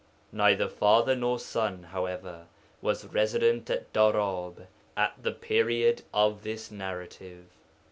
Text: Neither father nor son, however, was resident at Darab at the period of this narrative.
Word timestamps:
Neither 0.31 0.67
father 0.67 1.15
nor 1.15 1.37
son, 1.37 1.83
however, 1.83 2.47
was 2.81 3.05
resident 3.05 3.69
at 3.69 3.93
Darab 3.93 4.65
at 4.97 5.13
the 5.21 5.31
period 5.31 6.01
of 6.11 6.41
this 6.41 6.71
narrative. 6.71 7.45